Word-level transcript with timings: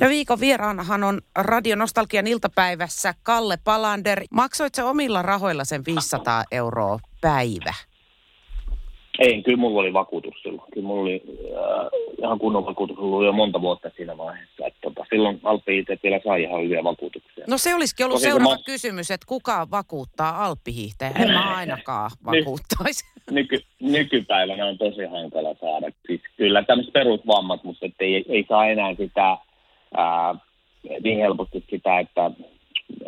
Ja 0.00 0.08
viikon 0.08 0.40
vieraanahan 0.40 1.04
on 1.04 1.20
Radio 1.38 1.76
Nostalgian 1.76 2.26
iltapäivässä 2.26 3.14
Kalle 3.22 3.58
Palander. 3.64 4.22
Maksoit 4.30 4.74
sä 4.74 4.84
omilla 4.84 5.22
rahoilla 5.22 5.64
sen 5.64 5.82
500 5.86 6.44
euroa 6.52 6.98
päivä? 7.20 7.74
Ei, 9.18 9.42
kyllä 9.42 9.58
mulla 9.58 9.80
oli 9.80 9.92
vakuutus 9.92 10.34
silloin. 10.42 10.70
Kyllä 10.74 10.86
mulla 10.86 11.02
oli 11.02 11.22
äh, 11.24 11.86
ihan 12.18 12.38
kunnon 12.38 12.66
vakuutus 12.66 12.98
ollut 12.98 13.24
jo 13.24 13.32
monta 13.32 13.60
vuotta 13.60 13.90
siinä 13.96 14.16
vaiheessa. 14.18 14.66
Että, 14.66 14.78
tota, 14.82 15.04
silloin 15.10 15.40
Alppi 15.42 15.78
itse 15.78 15.98
vielä 16.02 16.20
sai 16.24 16.42
ihan 16.42 16.62
hyviä 16.62 16.84
vakuutuksia. 16.84 17.44
No 17.48 17.58
se 17.58 17.74
olisikin 17.74 18.06
ollut 18.06 18.16
Tosin 18.16 18.30
seuraava 18.30 18.56
mä... 18.56 18.62
kysymys, 18.66 19.10
että 19.10 19.26
kuka 19.26 19.66
vakuuttaa 19.70 20.44
alppihiihtäjä? 20.44 21.12
En 21.18 21.30
mä 21.30 21.56
ainakaan 21.56 22.10
vakuuttaisi. 22.26 23.04
Nyky, 23.30 23.60
nykypäivänä 23.80 24.66
on 24.66 24.78
tosi 24.78 25.04
hankala 25.04 25.54
saada. 25.60 25.86
Siis 26.06 26.20
kyllä 26.36 26.62
tämmöiset 26.62 26.92
perusvammat, 26.92 27.64
mutta 27.64 27.86
ei, 28.00 28.24
ei 28.28 28.44
saa 28.48 28.66
enää 28.66 28.94
sitä 28.94 29.38
ää, 29.96 30.34
niin 31.04 31.18
helposti 31.18 31.64
sitä, 31.70 31.98
että 31.98 32.30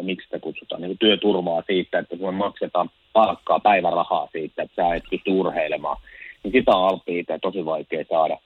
miksi 0.03 0.25
sitä 0.25 0.39
kutsutaan, 0.39 0.83
niin 0.83 0.99
työturvaa 0.99 1.63
siitä, 1.67 1.99
että 1.99 2.17
sinulle 2.17 2.37
maksetaan 2.37 2.91
palkkaa, 3.13 3.61
päivärahaa 3.61 4.29
siitä, 4.33 4.63
että 4.63 4.83
sä 4.83 4.95
et 4.95 5.05
pysty 5.11 5.31
urheilemaan. 5.31 5.97
Niin 6.43 6.53
sitä 6.53 6.71
on 6.71 6.89
Alppi 6.89 7.25
tosi 7.43 7.65
vaikea 7.65 8.05
saada. 8.11 8.39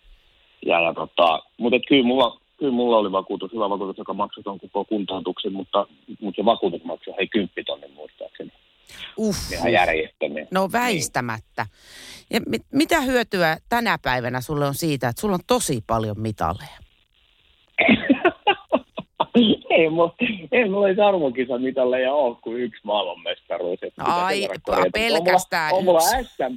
Ja, 0.67 0.81
ja 0.81 0.95
tota, 0.95 1.43
mutta 1.57 1.79
kyllä 1.89 2.07
mulla, 2.07 2.41
kyllä 2.57 2.73
mulla 2.73 2.97
oli 2.97 3.13
vakuutus, 3.13 3.53
hyvä 3.53 3.71
vakuutus, 3.71 3.99
joka 3.99 4.15
maksoi 4.15 4.45
tuon 4.45 4.61
koko 4.61 4.85
kuntoutuksen, 4.85 5.53
mutta, 5.53 5.87
mutta 6.21 6.41
se 6.41 6.45
vakuutus 6.45 6.85
maksoi 6.85 7.15
hei 7.19 7.27
kymppitonnin 7.27 7.93
muistaakseni. 7.93 8.53
Uff. 9.19 9.53
Ihan 9.53 9.73
järjettömiä. 9.73 10.47
No 10.51 10.69
väistämättä. 10.73 11.67
Ja 12.31 12.41
mit, 12.47 12.63
mitä 12.73 13.01
hyötyä 13.01 13.57
tänä 13.69 13.99
päivänä 14.03 14.41
sulle 14.41 14.67
on 14.67 14.75
siitä, 14.75 15.09
että 15.09 15.21
sulla 15.21 15.35
on 15.35 15.41
tosi 15.47 15.85
paljon 15.87 16.21
mitalleja? 16.21 16.79
ei, 19.71 19.91
mulla, 19.91 20.15
ei 20.53 20.69
mulla 20.69 20.89
ei 20.89 21.01
arvokisa 21.01 21.59
mitalleja 21.59 22.13
ole 22.13 22.37
kuin 22.43 22.61
yksi 22.61 22.81
maailmanmestaruus. 22.85 23.81
Ai, 23.99 24.49
pelkästään 24.93 25.75
on 25.75 25.85
mulla, 25.85 25.99
on 25.99 26.05
mulla 26.13 26.23
SM, 26.23 26.55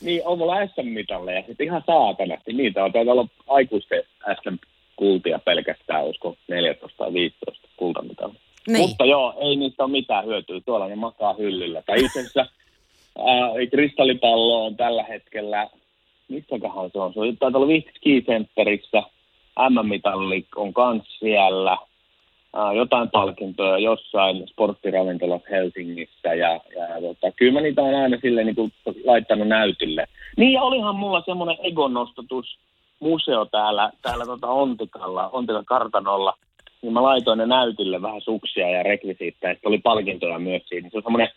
niin, 0.00 0.22
on 0.24 0.38
mulla 0.38 0.66
SM-mitalleja. 0.66 1.42
Sitten 1.46 1.66
ihan 1.66 1.82
saatanasti. 1.86 2.52
Niitä 2.52 2.84
on 2.84 2.92
taitaa 2.92 3.12
olla 3.12 3.28
aikuisten 3.48 4.02
SM-kultia 4.42 5.38
pelkästään, 5.38 6.04
usko 6.04 6.36
14 6.48 6.96
tai 6.98 7.12
15 7.12 7.68
kultamitalle. 7.76 8.34
Niin. 8.68 8.88
Mutta 8.88 9.04
joo, 9.04 9.34
ei 9.40 9.56
niistä 9.56 9.84
ole 9.84 9.90
mitään 9.90 10.26
hyötyä. 10.26 10.60
Tuolla 10.60 10.88
ne 10.88 10.96
makaa 10.96 11.34
hyllyllä. 11.34 11.82
Tai 11.86 12.04
itse 12.04 12.20
asiassa 12.20 12.40
äh, 12.40 13.70
kristallipallo 13.70 14.66
on 14.66 14.76
tällä 14.76 15.02
hetkellä, 15.02 15.68
missäköhän 16.28 16.90
se 16.92 16.98
on? 16.98 17.12
Se 17.12 17.20
on 17.20 17.36
taitaa 17.36 17.58
olla 17.58 17.68
Vihti 17.68 17.92
Ski 17.96 18.22
Centerissä. 18.22 19.02
M-mitalli 19.70 20.46
on 20.56 20.74
kans 20.74 21.18
siellä 21.18 21.78
jotain 22.76 23.10
palkintoja 23.10 23.78
jossain 23.78 24.48
sporttiravintolassa 24.48 25.48
Helsingissä 25.50 26.34
ja, 26.34 26.60
ja 26.76 27.00
tota, 27.00 27.32
kyllä 27.36 27.52
mä 27.52 27.60
niitä 27.60 27.82
on 27.82 27.94
aina 27.94 28.18
silleen 28.22 28.46
niin 28.46 28.56
kuin 28.56 28.72
laittanut 29.04 29.48
näytille. 29.48 30.04
Niin 30.36 30.52
ja 30.52 30.62
olihan 30.62 30.96
mulla 30.96 31.22
semmoinen 31.26 31.56
egonostatus 31.62 32.58
museo 33.00 33.44
täällä, 33.44 33.90
täällä 34.02 34.26
tota 34.26 34.46
Ontikalla, 34.46 35.28
Ontikan 35.28 35.64
kartanolla, 35.64 36.34
niin 36.82 36.92
mä 36.92 37.02
laitoin 37.02 37.38
ne 37.38 37.46
näytille 37.46 38.02
vähän 38.02 38.20
suksia 38.20 38.70
ja 38.70 38.82
rekvisiittä, 38.82 39.48
ja 39.48 39.54
oli 39.64 39.78
palkintoja 39.78 40.38
myös 40.38 40.62
siinä. 40.68 40.88
Se 40.90 40.96
on 40.96 41.02
semmoinen, 41.02 41.28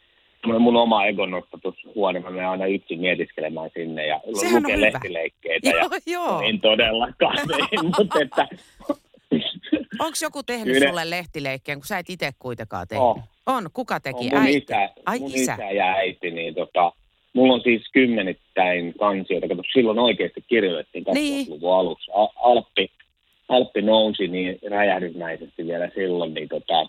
semmoinen 0.41 0.61
mun 0.61 0.77
oma 0.77 1.05
egonostatushuone, 1.05 2.19
mä 2.19 2.29
menen 2.29 2.49
aina 2.49 2.65
yksin 2.65 2.99
mietiskelemään 2.99 3.69
sinne 3.73 4.07
ja 4.07 4.19
lukee 4.25 4.81
lehtileikkeitä. 4.81 5.69
Joo, 5.69 5.79
ja, 5.81 5.99
joo. 6.07 6.41
En 6.41 6.61
todellakaan, 6.61 7.37
mutta 7.97 8.19
että 8.19 8.47
Onko 10.01 10.17
joku 10.21 10.43
tehnyt 10.43 10.73
Kyllä. 10.73 10.89
sulle 10.89 11.09
lehtileikkeen, 11.09 11.77
kun 11.77 11.85
sä 11.85 11.97
et 11.97 12.09
itse 12.09 12.31
kuitenkaan 12.39 12.87
tehnyt? 12.87 13.05
Oh. 13.05 13.19
On. 13.45 13.69
Kuka 13.73 13.99
teki? 13.99 14.17
On 14.17 14.25
mun 14.25 14.41
äiti? 14.41 14.57
Isä, 14.57 14.89
Ai 15.05 15.19
mun 15.19 15.31
isä. 15.33 15.53
isä 15.53 15.71
ja 15.71 15.85
äiti, 15.85 16.31
niin 16.31 16.55
tota, 16.55 16.91
mulla 17.33 17.53
on 17.53 17.61
siis 17.61 17.81
kymmenittäin 17.93 18.93
kansioita. 18.99 19.47
Kato, 19.47 19.61
silloin 19.73 19.99
oikeasti 19.99 20.43
kirjoitettiin 20.47 21.03
20-luvun 21.03 21.59
niin. 21.59 21.73
alussa. 21.73 22.11
Alppi, 22.35 22.91
Alppi 23.49 23.81
nousi 23.81 24.27
niin 24.27 24.59
räjähdysmäisesti 24.71 25.67
vielä 25.67 25.89
silloin, 25.95 26.33
niin 26.33 26.49
tota, 26.49 26.87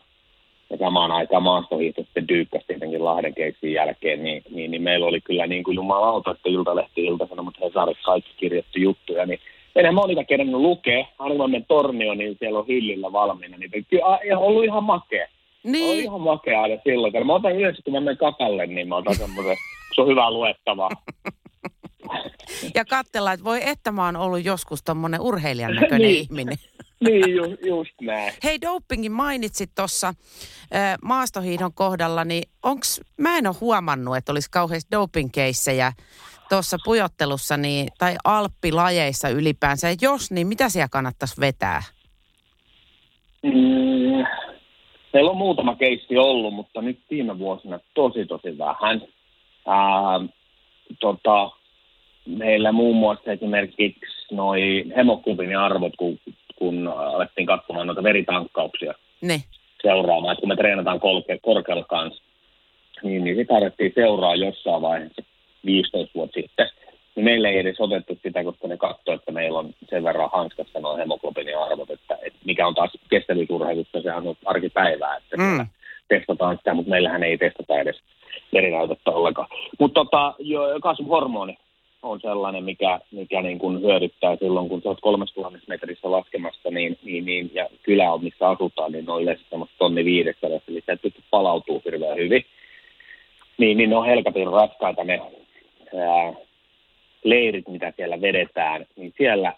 ja 0.70 0.78
samaan 0.78 1.10
aikaan 1.10 1.42
maastohiihto 1.42 2.02
sitten 2.02 2.28
dyykkäsi 2.28 2.64
tietenkin 2.66 3.04
Lahden 3.04 3.34
keissin 3.34 3.72
jälkeen, 3.72 4.22
niin, 4.22 4.42
niin, 4.50 4.70
niin, 4.70 4.82
meillä 4.82 5.06
oli 5.06 5.20
kyllä 5.20 5.46
niin 5.46 5.64
kuin 5.64 5.74
jumalauta, 5.74 6.30
että 6.30 6.48
Iltalehti, 6.48 7.04
Ilta-Sanomat, 7.04 7.54
Hesarit, 7.60 7.98
kaikki 8.04 8.30
kirjoitti 8.36 8.82
juttuja, 8.82 9.26
niin 9.26 9.40
enää 9.76 9.92
mä 9.92 10.00
oon 10.00 10.08
niitä 10.08 10.24
kerännyt 10.24 10.60
lukea. 10.60 11.06
Harvoimmen 11.18 11.64
tornio, 11.68 12.14
niin 12.14 12.36
siellä 12.38 12.58
on 12.58 12.68
hyllillä 12.68 13.12
valmiina. 13.12 13.56
Niin 13.56 13.86
kyllä 13.90 14.06
on 14.06 14.18
ollut 14.38 14.64
ihan 14.64 14.84
makea. 14.84 15.26
Niin. 15.64 15.90
On 15.90 16.04
ihan 16.04 16.20
makea 16.20 16.62
aina 16.62 16.80
silloin. 16.84 17.26
Mä 17.26 17.34
otan 17.34 17.56
yleensä, 17.56 17.82
kun 17.84 17.92
mä 17.92 18.00
menen 18.00 18.16
kakalle, 18.16 18.66
niin 18.66 18.88
mä 18.88 18.96
otan 18.96 19.14
semmoisen, 19.14 19.56
se 19.94 20.00
on 20.00 20.08
hyvä 20.08 20.30
luettavaa. 20.30 20.90
ja 22.74 22.84
katsella, 22.84 23.32
että 23.32 23.44
voi 23.44 23.60
että 23.68 23.92
mä 23.92 24.04
oon 24.04 24.16
ollut 24.16 24.44
joskus 24.44 24.82
tommonen 24.82 25.20
urheilijan 25.20 25.74
näköinen 25.74 26.08
niin. 26.08 26.22
ihminen. 26.22 26.56
niin, 27.04 27.34
ju, 27.34 27.56
just 27.66 27.94
näin. 28.00 28.32
Hei, 28.44 28.60
dopingin 28.60 29.12
mainitsit 29.12 29.70
tuossa 29.74 30.14
maastohiidon 31.02 31.72
kohdalla, 31.74 32.24
niin 32.24 32.42
onks, 32.62 33.00
mä 33.16 33.38
en 33.38 33.46
ole 33.46 33.56
huomannut, 33.60 34.16
että 34.16 34.32
olisi 34.32 34.50
kauheasti 34.50 34.90
dopingkeissejä 34.90 35.92
tuossa 36.52 36.76
pujottelussa 36.84 37.56
niin, 37.56 37.88
tai 37.98 38.16
alppilajeissa 38.24 39.28
ylipäänsä, 39.28 39.90
että 39.90 40.04
jos, 40.04 40.30
niin 40.30 40.46
mitä 40.46 40.68
siellä 40.68 40.88
kannattaisi 40.92 41.40
vetää? 41.40 41.82
Mm, 43.42 44.24
meillä 45.12 45.30
on 45.30 45.36
muutama 45.36 45.76
keissi 45.76 46.18
ollut, 46.18 46.54
mutta 46.54 46.82
nyt 46.82 46.98
viime 47.10 47.38
vuosina 47.38 47.78
tosi 47.94 48.26
tosi 48.26 48.58
vähän. 48.58 49.02
Ää, 49.66 50.20
tota, 51.00 51.50
meillä 52.26 52.72
muun 52.72 52.96
muassa 52.96 53.32
esimerkiksi 53.32 53.96
noi 54.30 54.84
arvot, 55.60 55.92
kun, 55.96 56.18
kun 56.56 56.88
alettiin 56.88 57.46
katsomaan 57.46 57.86
noita 57.86 58.02
veritankkauksia 58.02 58.94
ne. 59.22 59.42
seuraamaan, 59.82 60.32
että 60.32 60.40
kun 60.40 60.48
me 60.48 60.56
treenataan 60.56 61.00
korkealla 61.42 61.84
kanssa, 61.84 62.22
niin, 63.02 63.24
niin 63.24 63.36
sitä 63.36 63.54
alettiin 63.56 63.92
seuraa 63.94 64.34
jossain 64.34 64.82
vaiheessa 64.82 65.31
15 65.66 66.10
vuotta 66.14 66.40
sitten, 66.40 66.68
niin 67.14 67.24
meille 67.24 67.48
ei 67.48 67.58
edes 67.58 67.80
otettu 67.80 68.18
sitä, 68.22 68.44
koska 68.44 68.68
ne 68.68 68.76
katsoivat, 68.76 69.20
että 69.20 69.32
meillä 69.32 69.58
on 69.58 69.74
sen 69.90 70.04
verran 70.04 70.30
hanskassa 70.32 70.80
nuo 70.80 70.98
arvot, 71.64 71.90
että, 71.90 72.18
että 72.22 72.38
mikä 72.44 72.66
on 72.66 72.74
taas 72.74 72.90
kestävyysurheilussa, 73.10 74.02
sehän 74.02 74.28
on 74.28 74.36
arkipäivää, 74.44 75.16
että 75.16 75.36
mm. 75.36 75.66
testataan 76.08 76.56
sitä, 76.56 76.74
mutta 76.74 76.90
meillähän 76.90 77.22
ei 77.22 77.38
testata 77.38 77.80
edes 77.80 78.00
verinäytettä 78.52 79.10
ollenkaan. 79.10 79.48
Mutta 79.78 80.04
tota, 80.04 80.34
kasvuhormoni 80.82 81.58
on 82.02 82.20
sellainen, 82.20 82.64
mikä, 82.64 83.00
mikä 83.10 83.42
niin 83.42 83.58
kuin 83.58 83.82
hyödyttää 83.82 84.36
silloin, 84.36 84.68
kun 84.68 84.82
oot 84.84 85.00
3000 85.00 85.58
metrissä 85.68 86.10
laskemassa, 86.10 86.70
niin, 86.70 86.98
niin, 87.04 87.24
niin, 87.24 87.50
ja 87.54 87.68
kylä 87.82 88.12
on, 88.12 88.24
missä 88.24 88.48
asutaan, 88.48 88.92
niin 88.92 89.04
ne 89.06 89.12
on 89.12 89.22
yleensä 89.22 89.44
semmoista 89.50 89.76
tonni 89.78 90.04
viidessä, 90.04 90.46
eli 90.46 90.82
sä 90.86 90.92
et 90.92 91.02
pysty 91.02 91.22
palautuu 91.30 91.82
hirveän 91.84 92.16
hyvin. 92.16 92.44
Niin, 93.58 93.76
niin 93.76 93.90
ne 93.90 93.96
on 93.96 94.06
helkatin 94.06 94.52
raskaita 94.52 95.04
ne 95.04 95.20
ää, 95.94 96.32
leirit, 97.24 97.68
mitä 97.68 97.92
siellä 97.96 98.20
vedetään, 98.20 98.86
niin 98.96 99.14
siellä 99.16 99.52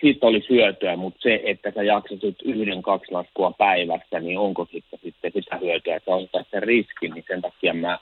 siitä 0.00 0.26
oli 0.26 0.46
hyötyä, 0.50 0.96
mutta 0.96 1.20
se, 1.22 1.40
että 1.44 1.72
sä 1.74 1.82
jaksasit 1.82 2.36
yhden, 2.44 2.82
kaksi 2.82 3.12
laskua 3.12 3.52
päivässä, 3.58 4.20
niin 4.20 4.38
onko 4.38 4.66
sitten, 4.72 4.98
sitten 5.02 5.32
sitä 5.42 5.56
hyötyä, 5.56 5.96
että 5.96 6.14
on 6.14 6.28
sen 6.50 6.62
riskin, 6.62 7.10
niin 7.14 7.24
sen 7.28 7.42
takia 7.42 7.74
mä 7.74 7.98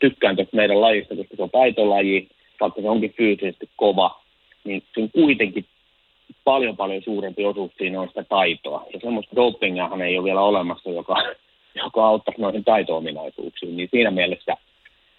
tykkään 0.00 0.36
tästä 0.36 0.56
meidän 0.56 0.80
lajista, 0.80 1.16
koska 1.16 1.36
se 1.36 1.42
on 1.42 1.50
taitolaji, 1.50 2.28
vaikka 2.60 2.82
se 2.82 2.88
onkin 2.88 3.14
fyysisesti 3.16 3.70
kova, 3.76 4.22
niin 4.64 4.82
se 4.94 5.00
on 5.00 5.10
kuitenkin 5.10 5.64
paljon 6.44 6.76
paljon 6.76 7.02
suurempi 7.02 7.44
osuus 7.44 7.70
siinä 7.78 8.00
on 8.00 8.08
sitä 8.08 8.24
taitoa. 8.24 8.86
Ja 8.94 9.00
semmoista 9.00 9.36
dopingahan 9.36 10.02
ei 10.02 10.18
ole 10.18 10.24
vielä 10.24 10.40
olemassa, 10.40 10.90
joka, 10.90 11.16
joka 11.84 12.06
auttaisi 12.06 12.40
noihin 12.40 12.64
taito-ominaisuuksiin, 12.64 13.76
niin 13.76 13.88
siinä 13.92 14.10
mielessä– 14.10 14.56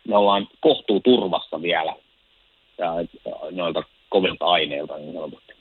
me 0.07 0.17
ollaan 0.17 0.47
kohtuu 0.61 0.99
turvassa 0.99 1.61
vielä 1.61 1.95
ja, 2.77 2.93
noilta 3.51 3.83
kovilta 4.09 4.45
aineilta 4.45 4.97
niin 4.97 5.13
sanotusti. 5.13 5.53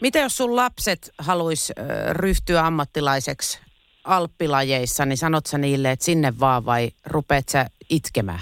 Mitä 0.00 0.18
jos 0.18 0.36
sun 0.36 0.56
lapset 0.56 0.98
haluaisi 1.18 1.72
ryhtyä 2.10 2.66
ammattilaiseksi 2.66 3.60
alppilajeissa, 4.04 5.06
niin 5.06 5.16
sanot 5.16 5.46
sä 5.46 5.58
niille, 5.58 5.90
että 5.90 6.04
sinne 6.04 6.32
vaan 6.40 6.66
vai 6.66 6.88
rupeat 7.06 7.48
sä 7.48 7.66
itkemään? 7.90 8.40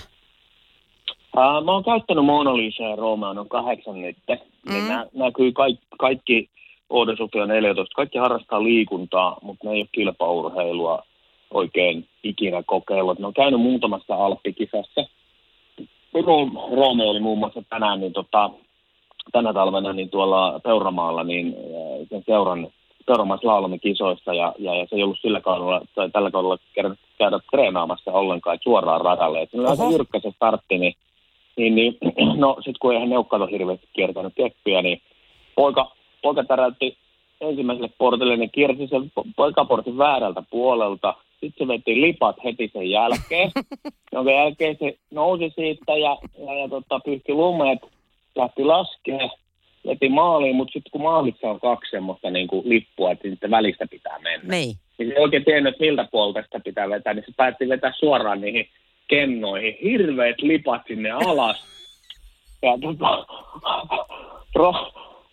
Uh, 1.36 1.64
mä 1.64 1.72
oon 1.72 1.84
käyttänyt 1.84 2.24
Mona 2.24 2.56
Lisa 2.56 2.82
ja 2.82 2.96
on 3.40 3.48
kahdeksan 3.48 4.00
nyt. 4.00 4.16
Mm. 4.28 4.72
Niin 4.72 4.88
nä, 4.88 5.06
näkyy 5.14 5.52
kaikki, 5.52 5.86
kaikki 5.98 6.50
Oudesupia 6.90 7.46
14, 7.46 7.94
kaikki 7.94 8.18
harrastaa 8.18 8.62
liikuntaa, 8.62 9.36
mutta 9.42 9.68
ne 9.68 9.74
ei 9.74 9.80
ole 9.80 9.88
kilpaurheilua 9.92 11.02
oikein 11.50 12.08
ikinä 12.22 12.62
kokeillut. 12.66 13.18
Ne 13.18 13.26
on 13.26 13.34
käynyt 13.34 13.60
muutamassa 13.60 14.14
alppikisassa, 14.14 15.06
Roome 16.76 17.04
oli 17.04 17.20
muun 17.20 17.38
muassa 17.38 17.62
tänään, 17.68 18.00
niin 18.00 18.12
tota, 18.12 18.50
tänä 19.32 19.52
talvena 19.52 19.92
niin 19.92 20.10
tuolla 20.10 20.60
Peuramaalla 20.64 21.24
niin 21.24 21.46
äh, 21.46 22.08
sen 22.10 22.22
seuran 22.26 22.68
Peuramaislaulomme 23.06 23.78
kisoissa 23.78 24.34
ja, 24.34 24.54
ja, 24.58 24.74
ja, 24.74 24.86
se 24.90 24.96
ei 24.96 25.02
ollut 25.02 25.18
sillä 25.22 25.40
kaudella 25.40 25.80
tai 25.94 26.10
tällä 26.10 26.30
kaudella 26.30 26.58
käydä, 26.74 26.94
käydä 27.18 27.38
treenaamassa 27.50 28.12
ollenkaan 28.12 28.58
suoraan 28.62 29.00
radalle. 29.00 29.42
Et 29.42 29.50
se 29.50 29.60
oli 29.60 29.66
aika 29.66 29.90
jyrkkä 29.90 30.20
se 30.20 30.30
startti, 30.36 30.78
niin, 30.78 30.94
niin, 31.56 31.74
niin 31.74 31.98
no 32.40 32.54
sitten 32.54 32.78
kun 32.80 32.92
eihän 32.92 33.10
neukkaat 33.10 33.50
hirveästi 33.50 33.88
kiertänyt 33.92 34.32
keppiä, 34.36 34.82
niin 34.82 35.00
poika, 35.54 35.92
poika 36.22 36.44
täräytti 36.44 36.96
ensimmäiselle 37.40 37.90
portille, 37.98 38.36
niin 38.36 38.50
kiersi 38.50 38.86
sen 38.86 39.12
poikaportin 39.36 39.98
väärältä 39.98 40.42
puolelta. 40.50 41.14
Sitten 41.40 41.66
se 41.66 41.68
veti 41.68 42.00
lipat 42.00 42.36
heti 42.44 42.70
sen 42.72 42.90
jälkeen, 42.90 43.50
jonka 44.12 44.30
jälkeen 44.30 44.76
se 44.80 44.98
nousi 45.10 45.52
siitä 45.54 45.96
ja, 45.96 46.18
ja, 46.46 46.54
ja 46.54 46.68
tota, 46.68 47.00
pyyhki 47.04 47.32
lumeet, 47.32 47.78
lähti 48.36 48.64
laskemaan 48.64 49.30
veti 49.86 50.08
maaliin, 50.08 50.56
mutta 50.56 50.72
sitten 50.72 50.90
kun 50.90 51.02
maalissa 51.02 51.50
on 51.50 51.60
kaksi 51.60 51.90
semmoista 51.90 52.30
niin 52.30 52.46
kuin 52.46 52.68
lippua, 52.68 53.10
että 53.10 53.28
sitten 53.28 53.50
välistä 53.50 53.86
pitää 53.90 54.18
mennä. 54.18 54.48
Niin. 54.48 54.76
Niin 54.98 55.08
se 55.08 55.14
ei 55.14 55.22
oikein 55.22 55.44
tiennyt, 55.44 55.74
että 55.74 55.84
miltä 55.84 56.08
puolta 56.10 56.42
sitä 56.42 56.60
pitää 56.60 56.88
vetää, 56.88 57.14
niin 57.14 57.24
se 57.26 57.32
päätti 57.36 57.68
vetää 57.68 57.92
suoraan 57.98 58.40
niihin 58.40 58.68
kennoihin. 59.08 59.76
Hirveät 59.82 60.40
lipat 60.42 60.82
sinne 60.86 61.10
alas. 61.10 61.64
Ja 62.62 62.78
tota, 62.82 63.26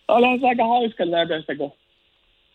olihan 0.08 0.40
se 0.40 0.46
aika 0.46 0.66
hauska 0.66 1.04
näköistä, 1.04 1.56
kun 1.56 1.72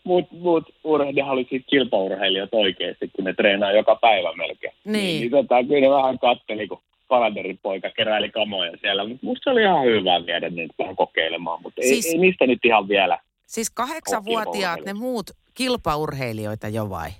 muut, 0.04 0.32
muut 0.32 0.64
urheilijahan 0.84 1.32
oli 1.32 1.46
siis 1.50 1.62
kilpaurheilijat 1.66 2.48
oikeasti, 2.52 3.10
kun 3.16 3.24
ne 3.24 3.32
treenaa 3.32 3.72
joka 3.72 3.94
päivä 3.94 4.32
melkein. 4.36 4.72
Niin. 4.84 5.20
niin, 5.20 5.30
tota, 5.30 5.64
kyllä 5.64 5.80
ne 5.80 5.90
vähän 5.90 6.18
katteli, 6.18 6.68
kun 6.68 6.80
kalenterin 7.08 7.58
poika 7.62 7.90
keräili 7.90 8.30
kamoja 8.30 8.72
siellä. 8.80 9.08
Mutta 9.08 9.26
musta 9.26 9.44
se 9.44 9.50
oli 9.50 9.62
ihan 9.62 9.84
hyvä 9.84 10.26
viedä 10.26 10.50
niitä 10.50 10.74
vähän 10.78 10.96
kokeilemaan, 10.96 11.62
mutta 11.62 11.82
siis, 11.82 12.06
ei, 12.06 12.12
ei, 12.12 12.18
niistä 12.18 12.46
nyt 12.46 12.64
ihan 12.64 12.88
vielä. 12.88 13.18
Siis 13.46 13.70
kahdeksanvuotiaat 13.70 14.84
ne 14.84 14.92
muut 14.92 15.30
kilpaurheilijoita 15.54 16.68
jo 16.68 16.90
vai? 16.90 17.10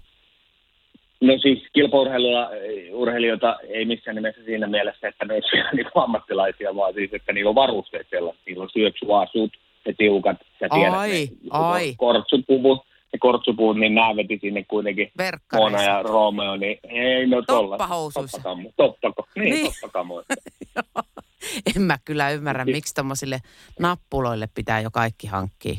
No 1.20 1.38
siis 1.38 1.66
kilpaurheilijoita 1.72 3.58
ei 3.68 3.84
missään 3.84 4.14
nimessä 4.14 4.44
siinä 4.44 4.66
mielessä, 4.66 5.08
että 5.08 5.24
ne 5.24 5.34
olisivat 5.34 5.72
niin 5.76 5.86
ammattilaisia, 5.94 6.76
vaan 6.76 6.94
siis, 6.94 7.10
että 7.14 7.32
niillä 7.32 7.48
on 7.48 7.54
varusteet 7.54 8.06
sellaisia. 8.10 8.42
Niillä 8.46 8.62
on 8.62 8.70
syöksyasut, 8.72 9.52
ja 9.86 9.94
tiukat, 9.98 10.36
sä 10.60 10.68
tiedät, 10.74 10.94
ai, 10.94 11.10
ne, 11.10 11.48
ai. 11.50 11.94
kortsupuvut, 11.96 12.78
ne 13.12 13.18
kortsupuut, 13.18 13.78
niin 13.78 13.94
nämä 13.94 14.16
veti 14.16 14.38
sinne 14.40 14.64
kuitenkin 14.64 15.12
Mona 15.52 15.82
ja 15.82 16.02
Romeo, 16.02 16.56
niin 16.56 16.78
ei 16.82 17.26
no 17.26 17.42
tolla. 17.46 17.78
Toppahousuissa. 17.78 18.36
Toppakamo, 18.36 18.70
toppako, 18.76 19.26
niin, 19.36 19.54
niin. 19.54 19.66
toppakamo. 19.66 20.22
en 21.76 21.82
mä 21.82 21.98
kyllä 22.04 22.30
ymmärrä, 22.30 22.64
miksi 22.64 22.94
tuommoisille 22.94 23.38
nappuloille 23.80 24.48
pitää 24.54 24.80
jo 24.80 24.90
kaikki 24.90 25.26
hankkia. 25.26 25.78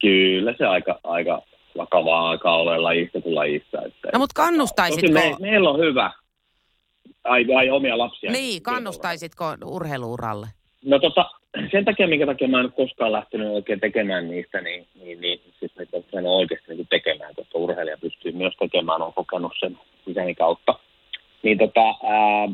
Kyllä 0.00 0.54
se 0.58 0.66
aika, 0.66 1.00
aika 1.04 1.42
vakavaa 1.76 2.30
aikaa 2.30 2.56
ole 2.56 2.78
lajista 2.78 3.20
kuin 3.20 3.34
lajissa. 3.34 3.82
Että, 3.86 4.08
no 4.12 4.18
mutta 4.18 4.34
kannustaisitko? 4.42 5.12
Me, 5.12 5.36
meillä 5.40 5.70
on 5.70 5.80
hyvä. 5.80 6.10
Ai, 7.24 7.54
ai 7.54 7.70
omia 7.70 7.98
lapsia. 7.98 8.32
Niin, 8.32 8.62
kannustaisitko 8.62 9.44
urheiluuralle? 9.64 10.46
No 10.84 10.98
tota, 10.98 11.30
sen 11.70 11.84
takia, 11.84 12.08
minkä 12.08 12.26
takia 12.26 12.48
mä 12.48 12.60
en 12.60 12.72
koskaan 12.72 13.12
lähtenyt 13.12 13.48
oikein 13.48 13.80
tekemään 13.80 14.30
niistä, 14.30 14.60
niin, 14.60 14.86
niin, 15.04 15.20
niin 15.20 15.40
siis 15.60 15.72
niitä 15.78 15.96
on 16.12 16.26
oikeasti 16.26 16.74
niin 16.74 16.86
tekemään, 16.90 17.34
koska 17.34 17.58
urheilija 17.58 17.98
pystyy 17.98 18.32
myös 18.32 18.54
tekemään, 18.58 19.02
on 19.02 19.12
kokenut 19.12 19.52
sen 19.60 19.78
isäni 20.06 20.34
kautta. 20.34 20.74
Niin 21.42 21.58
tota, 21.58 21.84
ää, 21.86 22.48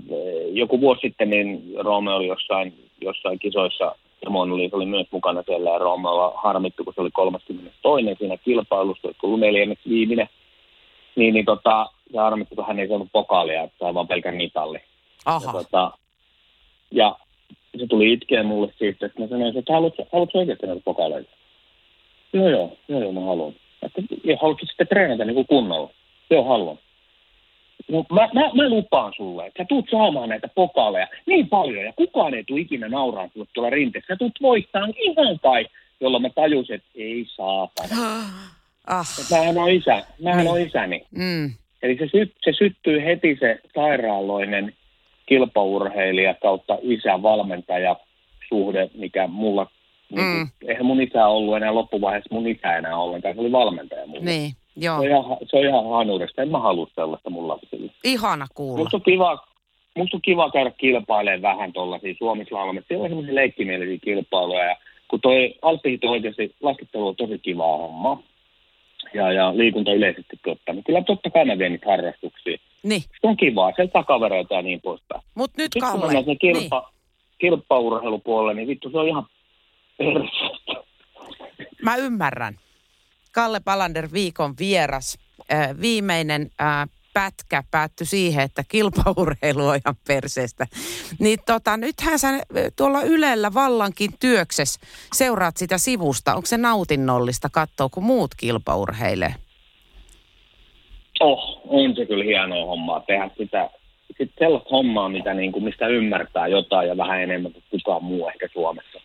joku 0.53 0.81
vuosi 0.81 1.01
sitten 1.01 1.31
niin 1.31 1.63
Roome 1.79 2.13
oli 2.13 2.27
jossain, 2.27 2.75
jossain 3.01 3.39
kisoissa, 3.39 3.95
ja 4.25 4.31
oli, 4.31 4.71
oli 4.73 4.87
myös 4.87 5.07
mukana 5.11 5.43
siellä, 5.43 5.71
ja 5.71 5.79
Roomealla 5.79 6.33
harmittu, 6.37 6.85
kun 6.85 6.95
se 6.95 7.01
oli 7.01 7.11
32. 7.11 8.05
siinä 8.19 8.37
kilpailussa, 8.37 9.09
kun 9.21 9.29
ollut 9.29 9.41
neljänneksi 9.41 9.89
viimeinen. 9.89 10.29
Niin, 11.17 11.35
niin 11.35 11.45
tota, 11.45 11.87
se 12.13 12.19
harmittu, 12.19 12.55
kun 12.55 12.67
hän 12.67 12.79
ei 12.79 12.89
saanut 12.89 13.09
pokaalia, 13.13 13.63
että 13.63 13.77
sai 13.79 13.95
vaan 13.95 14.09
pelkän 14.09 14.35
mitalli. 14.35 14.79
Aha. 15.27 15.47
Ja, 15.47 15.53
tota, 15.53 15.93
ja 16.91 17.17
se 17.79 17.87
tuli 17.87 18.13
itkeä 18.13 18.43
mulle 18.43 18.73
siitä, 18.79 19.07
että 19.07 19.21
mä 19.21 19.29
sanoin, 19.29 19.57
että 19.57 19.73
haluatko, 19.73 20.07
haluatko 20.13 20.39
oikeasti 20.39 20.67
näitä 20.67 20.83
pokaaleita? 20.85 21.31
Joo, 22.33 22.49
joo, 22.49 22.77
joo, 22.89 23.01
joo, 23.01 23.13
mä 23.13 23.21
haluan. 23.21 23.55
Että, 23.83 24.03
ja 24.25 24.37
haluatko 24.43 24.67
sitten 24.67 24.89
treenata 24.89 25.25
niin 25.25 25.35
kuin 25.35 25.47
kunnolla? 25.47 25.91
Joo, 26.31 26.45
haluan. 26.45 26.79
No, 27.89 28.05
mä, 28.13 28.29
mä, 28.35 28.41
mä 28.55 28.69
lupaan 28.69 29.13
sulle, 29.17 29.47
että 29.47 29.63
sä 29.63 29.67
tuut 29.69 29.87
saamaan 29.91 30.29
näitä 30.29 30.49
pokaaleja 30.55 31.09
niin 31.27 31.49
paljon, 31.49 31.85
ja 31.85 31.93
kukaan 31.93 32.35
ei 32.35 32.45
tule 32.45 32.61
ikinä 32.61 32.89
nauraa 32.89 33.29
sulle 33.33 33.47
tuolla 33.53 33.71
rinteessä. 33.71 34.15
Sä 34.15 34.17
tuut 34.17 34.39
voittaa 34.43 34.89
ihan 34.99 35.39
kai, 35.43 35.67
jolloin 36.01 36.23
mä 36.23 36.31
tajusin, 36.31 36.75
että 36.75 36.89
ei 36.95 37.27
saatana. 37.37 37.97
Ah. 38.87 39.07
Mähän 39.31 39.59
on 39.59 39.71
isä, 39.71 40.03
mähän 40.23 40.45
mm. 40.45 40.51
on 40.51 40.61
isäni. 40.61 41.07
Mm. 41.11 41.53
Eli 41.83 41.97
se, 41.99 42.09
sy- 42.09 42.35
se 42.45 42.53
syttyy 42.59 43.05
heti 43.05 43.37
se 43.41 43.59
sairaaloinen 43.75 44.73
kilpaurheilija 45.31 46.35
kautta 46.35 46.79
isä-valmentaja 46.83 47.97
suhde, 48.49 48.91
mikä 48.95 49.27
mulla, 49.27 49.67
niin 50.11 50.27
mm. 50.27 50.35
niin, 50.35 50.49
eihän 50.67 50.87
mun 50.87 51.03
isä 51.03 51.27
ollut 51.27 51.57
enää 51.57 51.75
loppuvaiheessa 51.75 52.35
mun 52.35 52.49
isä 52.49 52.77
enää 52.77 52.97
ollenkaan, 52.97 53.35
se 53.35 53.41
oli 53.41 53.53
valmentaja 53.53 54.07
mulla. 54.07 54.25
Niin, 54.25 54.53
joo. 54.77 55.01
Se 55.01 55.01
on 55.01 55.07
ihan, 55.07 55.37
se 55.51 55.57
on 55.57 55.67
ihan 55.67 55.91
hanurista, 55.91 56.43
en 56.43 56.51
mä 56.51 56.59
halua 56.59 56.87
sellaista 56.95 57.31
mun 57.31 57.49
lapsille. 57.49 57.93
Ihana 58.05 58.47
kuulla. 58.55 58.79
Musta 58.79 58.97
on 58.97 59.03
kiva, 59.03 59.47
musta 59.99 60.17
on 60.17 60.23
kiva 60.23 60.51
käydä 60.51 60.71
kilpailemaan 60.71 61.43
vähän 61.43 61.73
tuollaisia 61.73 62.15
Suomislaulamme. 62.19 62.83
Siellä 62.89 63.05
on 63.05 63.11
semmoisia 63.11 63.35
leikkimielisiä 63.35 63.99
kilpailuja 64.05 64.65
ja 64.65 64.77
kun 65.09 65.21
toi 65.21 65.55
alppihito 65.63 66.11
oikeasti 66.11 66.55
laskettelu 66.61 67.09
on 67.09 67.17
tosi 67.17 67.39
kiva 67.39 67.77
homma 67.77 68.23
ja, 69.15 69.33
ja 69.33 69.57
liikunta 69.57 69.93
yleisesti 69.93 70.37
ottaen, 70.47 70.77
niin 70.77 70.85
kyllä 70.85 71.03
totta 71.03 71.31
kai 71.31 71.45
mä 71.45 71.59
vien 71.59 71.73
niitä 71.73 71.91
harrastuksia. 71.91 72.59
Niin. 72.83 73.03
Se 73.03 73.27
on 73.27 73.37
kivaa, 73.37 73.73
se 73.77 73.89
saa 73.93 74.05
kavereita 74.05 74.55
ja 74.55 74.63
niin 74.63 74.81
poispäin. 74.81 75.23
Mut 75.35 75.51
nyt 75.57 75.73
Sitten 75.73 75.83
Kalle. 75.83 76.25
kun 76.25 76.39
kilpa, 76.39 76.81
niin. 76.81 77.01
kilpaurheilupuolelle, 77.39 78.55
niin 78.55 78.69
vittu 78.69 78.91
se 78.91 78.99
on 78.99 79.09
ihan 79.09 79.27
perseestä. 79.99 80.73
Mä 81.83 81.97
ymmärrän. 81.97 82.59
Kalle 83.33 83.61
Palander 83.65 84.09
viikon 84.13 84.55
vieras. 84.59 85.19
Äh, 85.53 85.81
viimeinen 85.81 86.51
äh, 86.61 86.89
pätkä 87.13 87.63
päättyi 87.71 88.07
siihen, 88.07 88.45
että 88.45 88.65
kilpaurheilu 88.69 89.67
on 89.67 89.77
ihan 89.77 89.97
perseestä. 90.09 90.67
Niin 91.19 91.39
tota, 91.47 91.77
nythän 91.77 92.19
sä 92.19 92.29
äh, 92.29 92.43
tuolla 92.77 93.03
Ylellä 93.03 93.55
vallankin 93.55 94.11
työkses 94.21 94.81
seuraat 95.13 95.57
sitä 95.57 95.79
sivusta. 95.79 96.35
Onko 96.35 96.47
se 96.47 96.57
nautinnollista 96.57 97.49
katsoa, 97.53 97.89
kun 97.89 98.05
muut 98.05 98.31
kilpaurheilee? 98.37 99.35
Oh, 101.21 101.61
on 101.69 101.97
se 101.97 102.07
kyllä 102.07 102.25
hienoa 102.25 102.67
hommaa 102.67 103.01
tehdä 103.01 103.31
sitä, 103.39 103.71
sit 104.19 104.33
sellaista 104.39 104.69
hommaa, 104.71 105.09
mitä 105.09 105.35
niin 105.35 105.53
kuin, 105.53 105.65
mistä 105.65 105.87
ymmärtää 105.87 106.47
jotain 106.47 106.89
ja 106.89 106.97
vähän 106.97 107.23
enemmän 107.23 107.53
kuin 107.53 107.65
kukaan 107.71 108.05
muu 108.05 108.29
ehkä 108.29 108.49
Suomessa. 108.53 109.01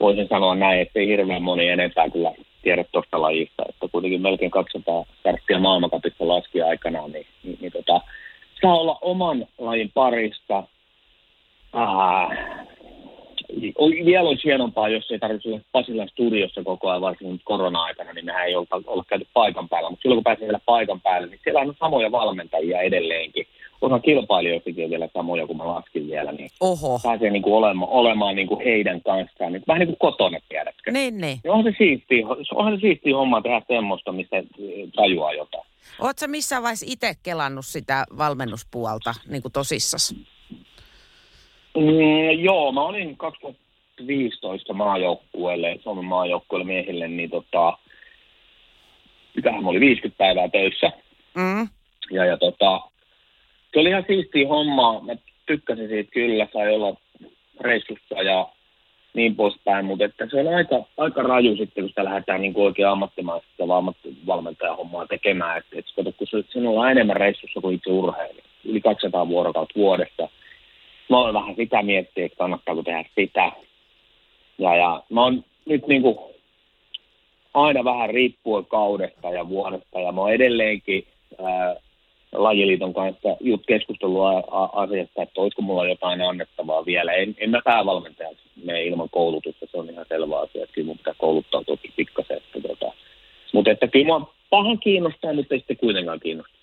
Voisin 0.00 0.28
sanoa 0.28 0.54
näin, 0.54 0.80
että 0.80 0.98
ei 0.98 1.06
hirveän 1.06 1.42
moni 1.42 1.68
enempää 1.68 2.10
kyllä 2.10 2.32
tiedä 2.64 2.84
tuosta 2.92 3.22
lajista, 3.22 3.62
että 3.68 3.88
kuitenkin 3.92 4.22
melkein 4.22 4.50
200 4.50 5.04
starttia 5.20 5.58
maailmankapissa 5.58 6.28
laski 6.28 6.62
aikanaan, 6.62 7.12
niin, 7.12 7.26
niin, 7.42 7.58
niin 7.60 7.72
tota, 7.72 8.00
saa 8.62 8.80
olla 8.80 8.98
oman 9.00 9.46
lajin 9.58 9.90
parista. 9.94 10.62
Ah, 11.72 12.30
vielä 14.04 14.28
olisi 14.28 14.44
hienompaa, 14.44 14.88
jos 14.88 15.10
ei 15.10 15.18
tarvitse 15.18 15.48
olla 15.48 15.60
Pasilan 15.72 16.08
studiossa 16.08 16.64
koko 16.64 16.90
ajan, 16.90 17.00
varsinkin 17.00 17.40
korona-aikana, 17.44 18.12
niin 18.12 18.24
mehän 18.24 18.46
ei 18.46 18.56
olla, 18.56 18.82
olla 18.86 19.04
käyty 19.08 19.26
paikan 19.34 19.68
päällä. 19.68 19.90
Mutta 19.90 20.02
silloin 20.02 20.16
kun 20.16 20.24
pääsee 20.24 20.46
vielä 20.46 20.60
paikan 20.66 21.00
päälle, 21.00 21.28
niin 21.28 21.40
siellä 21.44 21.60
on 21.60 21.74
samoja 21.78 22.12
valmentajia 22.12 22.80
edelleenkin. 22.80 23.46
Osa 23.84 23.98
kilpailijoistakin 23.98 24.84
on 24.84 24.90
vielä 24.90 25.08
samoja, 25.14 25.46
kun 25.46 25.56
mä 25.56 25.66
laskin 25.66 26.06
vielä, 26.06 26.32
niin 26.32 26.50
Oho. 26.60 27.00
pääsee 27.02 27.30
niin 27.30 27.42
kuin 27.42 27.54
olemaan, 27.54 27.90
olemaan 27.90 28.36
niin 28.36 28.48
kuin 28.48 28.64
heidän 28.64 29.02
kanssaan. 29.02 29.52
Niin 29.52 29.62
vähän 29.68 29.80
niin 29.80 29.88
kuin 29.88 29.98
kotona, 29.98 30.38
tiedätkö? 30.48 30.90
Niin, 30.90 31.20
niin. 31.20 31.38
Ja 31.44 31.52
onhan 31.52 31.72
se 31.72 31.76
siistiä, 31.78 32.26
onhan 32.54 32.76
se 32.76 32.80
siistiä 32.80 33.16
hommaa 33.16 33.42
tehdä 33.42 33.62
semmoista, 33.68 34.12
mistä 34.12 34.36
tajuaa 34.96 35.32
jotain. 35.32 35.64
Oletko 35.98 36.26
missään 36.28 36.62
vaiheessa 36.62 36.86
itse 36.88 37.14
kelannut 37.22 37.66
sitä 37.66 38.04
valmennuspuolta 38.18 39.14
niin 39.28 39.42
kuin 39.42 39.52
tosissas? 39.52 40.14
Mm, 41.76 42.38
joo, 42.38 42.72
mä 42.72 42.82
olin 42.82 43.16
2015 43.16 44.72
maajoukkueelle, 44.72 45.78
Suomen 45.82 46.04
maajoukkueelle 46.04 46.66
miehille, 46.66 47.08
niin 47.08 47.30
tota, 47.30 47.78
mitähän 49.36 49.62
mä 49.62 49.70
olin 49.70 49.80
50 49.80 50.18
päivää 50.18 50.48
töissä. 50.48 50.92
Mm. 51.34 51.68
Ja, 52.10 52.24
ja 52.24 52.36
tota, 52.36 52.80
se 53.74 53.80
oli 53.80 53.88
ihan 53.88 54.04
siistiä 54.06 54.48
hommaa. 54.48 55.00
Mä 55.00 55.12
tykkäsin 55.46 55.88
siitä 55.88 56.10
kyllä, 56.10 56.48
sai 56.52 56.74
olla 56.74 56.96
reissussa 57.60 58.22
ja 58.22 58.48
niin 59.14 59.36
poispäin, 59.36 59.84
mutta 59.84 60.04
että 60.04 60.26
se 60.30 60.40
on 60.40 60.54
aika, 60.54 60.84
aika 60.96 61.22
raju 61.22 61.56
sitten, 61.56 61.84
kun 61.84 61.88
sitä 61.88 62.04
lähdetään 62.04 62.40
niin 62.40 62.54
kuin 62.54 62.64
oikein 62.64 62.88
ammattimaista 62.88 63.68
valmentajahommaa 64.26 65.06
tekemään. 65.06 65.58
Että, 65.58 65.76
että 65.78 66.12
kun 66.18 66.26
se, 66.26 66.44
sinulla 66.52 66.80
on 66.80 66.90
enemmän 66.90 67.16
reissussa 67.16 67.60
kuin 67.60 67.74
itse 67.74 67.90
urheilija. 67.90 68.44
Yli 68.64 68.80
200 68.80 69.28
vuorokautta 69.28 69.74
vuodessa– 69.80 70.28
mä 71.08 71.18
oon 71.18 71.34
vähän 71.34 71.56
sitä 71.56 71.82
miettiä, 71.82 72.26
että 72.26 72.38
kannattaako 72.38 72.82
tehdä 72.82 73.04
sitä. 73.14 73.52
Ja, 74.58 74.76
ja 74.76 75.02
mä 75.10 75.22
oon 75.22 75.44
nyt 75.66 75.86
niin 75.86 76.02
kuin 76.02 76.18
aina 77.54 77.84
vähän 77.84 78.10
riippuen 78.10 78.66
kaudesta 78.66 79.30
ja 79.30 79.48
vuodesta. 79.48 80.00
Ja 80.00 80.12
mä 80.12 80.20
oon 80.20 80.32
edelleenkin 80.32 81.06
ää, 81.44 81.76
lajiliiton 82.34 82.94
kanssa 82.94 83.36
just 83.40 83.62
keskustelua 83.66 84.42
asiasta, 84.72 85.22
että 85.22 85.40
olisiko 85.40 85.62
mulla 85.62 85.88
jotain 85.88 86.20
annettavaa 86.20 86.86
vielä. 86.86 87.12
En, 87.12 87.34
en 87.38 87.50
mä 87.50 87.60
päävalmentaja 87.64 88.30
mene 88.64 88.84
ilman 88.84 89.08
koulutusta, 89.10 89.66
se 89.70 89.78
on 89.78 89.90
ihan 89.90 90.06
selvä 90.08 90.40
asia, 90.40 90.62
että 90.62 90.74
kyllä 90.74 90.86
mun 90.86 90.98
pitää 90.98 91.14
kouluttautua 91.18 91.76
pikkasen. 91.96 92.36
Että, 92.36 92.68
tota. 92.68 92.92
Mutta 93.52 93.70
että 93.70 93.88
kyllä 93.88 94.06
mua 94.06 94.34
pahan 94.50 94.78
kiinnostaa, 94.78 95.34
mutta 95.34 95.54
ei 95.54 95.58
sitten 95.60 95.76
kuitenkaan 95.76 96.20
kiinnostaa. 96.20 96.60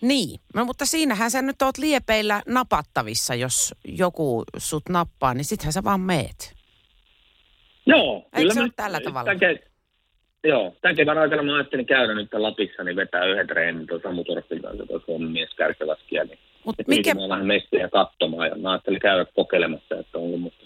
Niin, 0.00 0.40
no, 0.54 0.64
mutta 0.64 0.86
siinähän 0.86 1.30
sä 1.30 1.42
nyt 1.42 1.62
oot 1.62 1.78
liepeillä 1.78 2.42
napattavissa, 2.46 3.34
jos 3.34 3.74
joku 3.84 4.44
sut 4.56 4.82
nappaa, 4.88 5.34
niin 5.34 5.44
sittenhän 5.44 5.72
sä 5.72 5.84
vaan 5.84 6.00
meet. 6.00 6.54
Joo. 7.86 8.16
Eikö 8.16 8.38
kyllä 8.38 8.54
se 8.54 8.60
ole 8.60 8.70
tällä 8.76 9.00
tavalla? 9.00 9.34
Tämän, 9.34 9.58
joo, 10.44 10.74
tämän 10.80 10.96
kevään 10.96 11.18
aikana 11.18 11.42
mä 11.42 11.54
ajattelin 11.54 11.86
käydä 11.86 12.14
nyt 12.14 12.34
Lapissa, 12.34 12.84
niin 12.84 12.96
vetää 12.96 13.24
yhden 13.24 13.46
treenin 13.46 13.86
tuon 13.86 14.00
Samu 14.02 14.24
Torfin 14.24 14.62
kanssa, 14.62 14.86
tuon 14.86 15.02
Suomen 15.06 15.30
mies 15.30 15.50
kärkelaskia, 15.56 16.24
niin 16.24 16.38
Mut 16.64 16.76
mikä... 16.86 17.14
mä 17.14 17.28
vähän 17.28 17.46
mestiä 17.46 17.88
katsomaan 17.88 18.48
ja 18.48 18.54
mä 18.54 18.70
ajattelin 18.70 19.00
käydä 19.00 19.26
kokeilemassa, 19.34 19.94
että 19.98 20.18
onko 20.18 20.36
musta. 20.36 20.62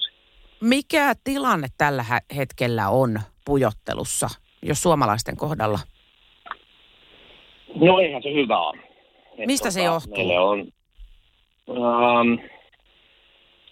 Mikä 0.61 1.15
tilanne 1.25 1.69
tällä 1.79 2.05
hetkellä 2.37 2.89
on 2.89 3.21
pujottelussa, 3.45 4.29
jos 4.63 4.83
suomalaisten 4.83 5.37
kohdalla? 5.37 5.79
No 7.75 8.01
eihän 8.01 8.23
se 8.23 8.35
hyvä 8.35 8.59
ole. 8.59 8.79
Mistä 9.47 9.65
tota, 9.65 9.75
se 9.75 9.83
johtuu? 9.83 10.17
Meille 10.17 10.39
on 10.39 10.61
um, 11.67 12.39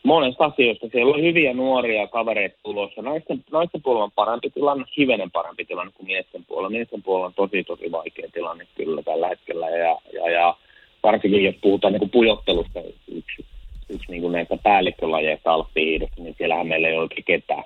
monesta 0.04 0.44
asioista. 0.44 0.88
Siellä 0.92 1.14
on 1.14 1.22
hyviä 1.22 1.54
nuoria 1.54 2.06
kavereita 2.06 2.56
tulossa. 2.62 3.02
Naisten, 3.02 3.44
naisten 3.52 3.82
puolella 3.82 4.04
on 4.04 4.12
parempi 4.14 4.50
tilanne, 4.50 4.84
hivenen 4.98 5.30
parempi 5.30 5.64
tilanne 5.64 5.92
kuin 5.96 6.06
miesten 6.06 6.44
puolella. 6.44 6.70
Miesten 6.70 7.02
puolella 7.02 7.26
on 7.26 7.34
tosi, 7.34 7.64
tosi 7.64 7.92
vaikea 7.92 8.28
tilanne 8.32 8.66
kyllä 8.74 9.02
tällä 9.02 9.28
hetkellä. 9.28 9.70
Ja, 9.70 9.98
ja, 10.12 10.30
ja 10.30 10.56
varsinkin 11.02 11.44
jos 11.44 11.54
puhutaan 11.62 11.92
niin 11.92 12.00
kuin 12.00 12.10
pujottelusta, 12.10 12.80
yksi, 13.08 13.44
yksi 13.88 14.10
niin 14.10 14.22
kuin 14.22 14.32
näistä 14.32 14.56
päällikkölajeista 14.62 15.52
alppihiidosta, 15.52 16.22
niin 16.22 16.34
siellähän 16.38 16.66
meillä 16.66 16.88
ei 16.88 16.94
ole 16.94 17.02
oikein 17.02 17.24
ketään. 17.24 17.64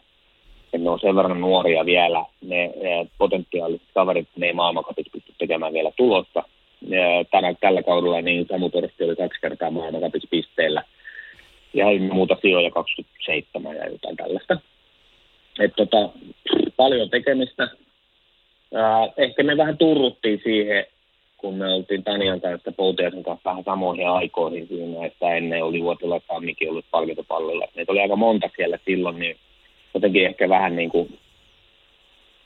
Ja 0.72 0.78
ne 0.78 0.90
on 0.90 1.00
sen 1.00 1.16
verran 1.16 1.40
nuoria 1.40 1.86
vielä, 1.86 2.24
ne 2.42 2.70
potentiaaliset 3.18 3.88
kaverit, 3.94 4.28
ne 4.36 4.46
ei 4.46 4.52
maailmankapit 4.52 5.06
pysty 5.12 5.32
tekemään 5.38 5.72
vielä 5.72 5.90
tulosta 5.96 6.42
tänä, 7.30 7.54
tällä 7.54 7.82
kaudella 7.82 8.20
niin 8.20 8.46
Samu 8.48 8.70
oli 8.74 9.16
kaksi 9.16 9.40
kertaa 9.40 9.70
maailmankapissa 9.70 10.28
pisteellä 10.30 10.82
ja 11.74 11.86
muuta 12.12 12.36
sijoja 12.42 12.70
27 12.70 13.76
ja 13.76 13.88
jotain 13.88 14.16
tällaista. 14.16 14.60
Et 15.58 15.72
tota, 15.76 16.10
paljon 16.76 17.10
tekemistä. 17.10 17.68
Ää, 18.74 19.08
ehkä 19.16 19.42
me 19.42 19.56
vähän 19.56 19.78
turruttiin 19.78 20.40
siihen, 20.44 20.86
kun 21.36 21.54
me 21.54 21.74
oltiin 21.74 22.04
Tanian 22.04 22.40
kanssa 22.40 22.72
Poutiaisen 22.72 23.22
kanssa 23.22 23.50
vähän 23.50 23.64
samoihin 23.64 24.08
aikoihin 24.08 24.68
siinä, 24.68 25.06
että 25.06 25.34
ennen 25.34 25.64
oli 25.64 25.82
Vuotila 25.82 26.20
Sammikin 26.28 26.70
ollut 26.70 26.84
palkintopallolla. 26.90 27.68
Meitä 27.76 27.92
oli 27.92 28.00
aika 28.00 28.16
monta 28.16 28.50
siellä 28.56 28.78
silloin, 28.84 29.18
niin 29.18 29.36
jotenkin 29.94 30.26
ehkä 30.26 30.48
vähän 30.48 30.76
niin 30.76 30.90
kuin 30.90 31.18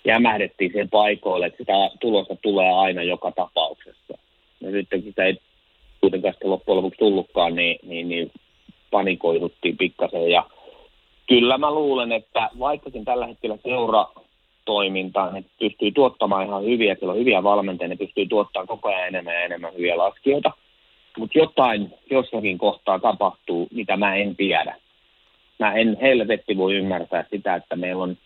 jämähdettiin 0.04 0.70
siihen 0.72 0.90
paikoille, 0.90 1.46
että 1.46 1.58
sitä 1.58 1.72
tulosta 2.00 2.36
tulee 2.36 2.72
aina 2.72 3.02
joka 3.02 3.32
tapauksessa. 3.32 4.18
Ja 4.60 4.70
sitten 4.70 5.02
sitä 5.02 5.24
ei 5.24 5.38
kuitenkaan 6.00 6.34
sitten 6.34 6.50
loppujen 6.50 6.76
lopuksi 6.76 6.98
tullutkaan, 6.98 7.54
niin, 7.54 7.78
niin, 7.82 8.08
niin 8.08 8.30
panikoiduttiin 8.92 9.76
pikkasen. 9.76 10.30
Ja 10.30 10.44
kyllä 11.28 11.58
mä 11.58 11.74
luulen, 11.74 12.12
että 12.12 12.50
vaikkakin 12.58 13.04
tällä 13.04 13.26
hetkellä 13.26 13.56
seura 13.62 14.06
toimintaa, 14.64 15.30
ne 15.30 15.44
pystyy 15.58 15.92
tuottamaan 15.92 16.46
ihan 16.46 16.64
hyviä, 16.64 16.94
siellä 16.94 17.12
on 17.12 17.18
hyviä 17.18 17.42
valmentajia, 17.42 17.88
ne 17.88 17.96
pystyy 17.96 18.26
tuottamaan 18.26 18.66
koko 18.66 18.88
ajan 18.88 19.08
enemmän 19.08 19.34
ja 19.34 19.40
enemmän 19.40 19.74
hyviä 19.74 19.98
laskijoita. 19.98 20.50
Mutta 21.18 21.38
jotain 21.38 21.94
jossakin 22.10 22.58
kohtaa 22.58 22.98
tapahtuu, 22.98 23.68
mitä 23.70 23.96
mä 23.96 24.14
en 24.16 24.36
tiedä. 24.36 24.76
Mä 25.58 25.72
en 25.72 25.96
helvetti 26.00 26.56
voi 26.56 26.74
ymmärtää 26.74 27.24
sitä, 27.30 27.54
että 27.54 27.76
meillä 27.76 28.02
on 28.02 28.16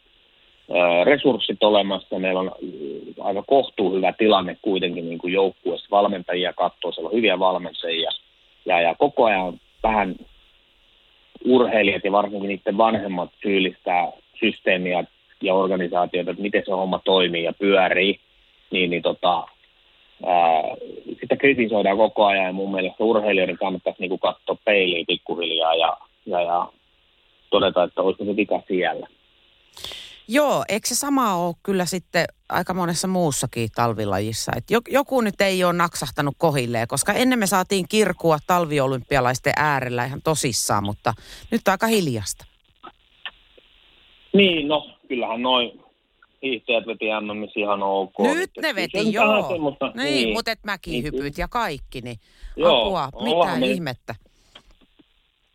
resurssit 1.04 1.62
olemassa. 1.62 2.18
Meillä 2.18 2.40
on 2.40 2.52
aika 3.20 3.42
kohtuu 3.46 3.94
hyvä 3.94 4.12
tilanne 4.12 4.56
kuitenkin 4.62 5.08
niin 5.08 5.18
kuin 5.18 5.32
joukkueessa. 5.32 5.88
Valmentajia 5.90 6.52
katsoo, 6.52 6.92
siellä 6.92 7.08
on 7.08 7.16
hyviä 7.16 7.38
valmentajia. 7.38 8.10
Ja, 8.66 8.80
ja 8.80 8.94
koko 8.94 9.24
ajan 9.24 9.60
vähän 9.82 10.16
urheilijat 11.46 12.04
ja 12.04 12.12
varsinkin 12.12 12.48
niiden 12.48 12.78
vanhemmat 12.78 13.30
syyllistää 13.42 14.12
systeemiä 14.40 15.04
ja 15.42 15.54
organisaatioita, 15.54 16.30
että 16.30 16.42
miten 16.42 16.62
se 16.66 16.72
homma 16.72 17.00
toimii 17.04 17.44
ja 17.44 17.52
pyörii. 17.52 18.20
Niin, 18.70 18.90
niin 18.90 19.02
tota, 19.02 19.46
ää, 20.26 20.62
sitä 21.20 21.36
kritisoidaan 21.36 21.96
koko 21.96 22.24
ajan 22.26 22.46
ja 22.46 22.52
mun 22.52 22.72
mielestä 22.72 23.04
urheilijoiden 23.04 23.58
kannattaisi 23.58 24.00
niin 24.00 24.18
katsoa 24.18 24.56
peiliin 24.64 25.06
pikkuhiljaa 25.06 25.74
ja, 25.74 25.96
ja, 26.26 26.40
ja 26.40 26.68
todeta, 27.50 27.82
että 27.82 28.02
olisiko 28.02 28.24
se 28.24 28.36
vika 28.36 28.62
siellä. 28.68 29.06
Joo, 30.28 30.64
eikö 30.68 30.88
se 30.88 30.94
sama 30.94 31.34
ole 31.34 31.54
kyllä 31.62 31.84
sitten 31.84 32.24
aika 32.48 32.74
monessa 32.74 33.08
muussakin 33.08 33.68
talvilajissa? 33.74 34.52
Et 34.56 34.64
joku 34.88 35.20
nyt 35.20 35.40
ei 35.40 35.64
ole 35.64 35.72
naksahtanut 35.72 36.34
kohilleen, 36.38 36.88
koska 36.88 37.12
ennen 37.12 37.38
me 37.38 37.46
saatiin 37.46 37.88
kirkua 37.88 38.38
talviolympialaisten 38.46 39.52
äärellä 39.56 40.04
ihan 40.04 40.22
tosissaan, 40.24 40.84
mutta 40.84 41.14
nyt 41.50 41.68
on 41.68 41.72
aika 41.72 41.86
hiljasta. 41.86 42.44
Niin, 44.32 44.68
no 44.68 44.90
kyllähän 45.08 45.42
noin 45.42 45.80
hiihtäjät 46.42 46.86
veti 46.86 47.04
MMS 47.20 47.56
ihan 47.56 47.82
ok. 47.82 48.18
Nyt 48.18 48.50
ne 48.62 48.74
veti, 48.74 49.12
joo. 49.12 49.48
Semmoista, 49.48 49.92
niin, 49.94 50.14
niin, 50.14 50.32
mutta 50.32 50.50
et 50.50 50.64
mäkihypyt 50.64 51.22
niin. 51.22 51.34
ja 51.38 51.48
kaikki, 51.48 52.00
niin 52.00 52.16
joo, 52.56 52.96
apua, 52.96 53.24
mitä 53.24 53.56
me, 53.60 53.66
ihmettä. 53.66 54.14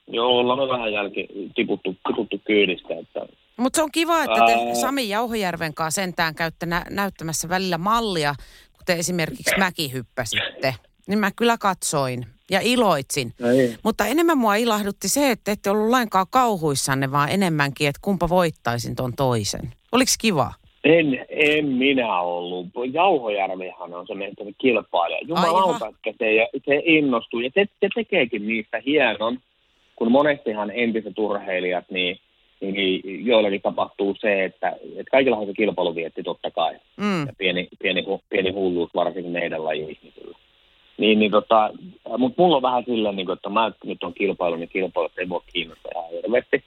Joo, 0.07 0.37
ollaan 0.37 0.59
me 0.59 0.67
vähän 0.67 0.93
jälkeen 0.93 1.27
tiputtu, 1.55 1.95
tiputtu 2.07 2.41
kyydistä, 2.47 2.93
että 2.99 3.25
mutta 3.61 3.77
se 3.77 3.83
on 3.83 3.91
kiva, 3.91 4.23
että 4.23 4.45
te 4.45 4.75
Sami 4.81 5.09
Jauhojärven 5.09 5.73
kanssa 5.73 6.01
sentään 6.01 6.35
käytte 6.35 6.65
nä- 6.65 6.85
näyttämässä 6.89 7.49
välillä 7.49 7.77
mallia, 7.77 8.35
kun 8.73 8.83
te 8.85 8.93
esimerkiksi 8.93 9.57
mäki 9.57 9.93
hyppäsitte. 9.93 10.75
Niin 11.07 11.19
mä 11.19 11.31
kyllä 11.35 11.57
katsoin 11.57 12.25
ja 12.51 12.59
iloitsin. 12.63 13.33
Ei. 13.53 13.75
Mutta 13.83 14.05
enemmän 14.05 14.37
mua 14.37 14.55
ilahdutti 14.55 15.09
se, 15.09 15.31
että 15.31 15.51
ette 15.51 15.69
ollut 15.69 15.89
lainkaan 15.89 16.25
kauhuissanne, 16.29 17.11
vaan 17.11 17.29
enemmänkin, 17.29 17.87
että 17.87 17.99
kumpa 18.03 18.29
voittaisin 18.29 18.95
ton 18.95 19.13
toisen. 19.15 19.71
Oliko 19.91 20.11
kiva? 20.19 20.53
En, 20.83 21.25
en 21.29 21.65
minä 21.65 22.21
ollut. 22.21 22.67
Jauhojärvihan 22.93 23.93
on 23.93 24.07
se 24.07 24.15
meidän 24.15 24.35
kilpailija. 24.57 25.19
Jumalauta, 25.27 25.87
että 26.05 26.25
se, 26.25 26.59
se 26.65 26.81
innostuu. 26.85 27.39
Ja 27.39 27.49
se, 27.53 27.65
se 27.79 27.87
tekeekin 27.95 28.47
niistä 28.47 28.81
hienon, 28.85 29.39
kun 29.95 30.11
monestihan 30.11 30.71
entiset 30.75 31.19
urheilijat, 31.19 31.85
niin– 31.89 32.19
niin 32.61 33.25
joillakin 33.25 33.61
tapahtuu 33.61 34.15
se, 34.19 34.43
että, 34.43 34.69
että 34.69 35.11
kaikilla 35.11 35.37
on 35.37 35.47
se 35.47 35.53
kilpailuvietti 35.53 36.23
totta 36.23 36.51
kai. 36.51 36.73
Mm. 36.97 37.21
Ja 37.27 37.33
pieni, 37.37 37.67
pieni, 37.81 38.05
pieni 38.29 38.51
hulluus 38.51 38.89
varsinkin 38.95 39.31
meidän 39.31 39.65
laji-ihmisillä. 39.65 40.37
Niin, 40.97 41.19
niin 41.19 41.31
tota, 41.31 41.69
mutta 42.17 42.41
mulla 42.41 42.55
on 42.55 42.61
vähän 42.61 42.83
silleen, 42.85 43.15
niin 43.15 43.25
kuin, 43.25 43.33
että 43.33 43.49
mä 43.49 43.71
nyt 43.83 44.03
on 44.03 44.13
kilpailu, 44.13 44.55
niin 44.55 44.69
kilpailut 44.69 45.17
ei 45.17 45.29
voi 45.29 45.41
kiinnostaa 45.53 45.91
ihan 45.91 46.11
hirveästi. 46.11 46.63